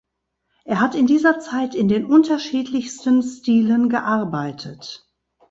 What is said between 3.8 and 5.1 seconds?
gearbeitet.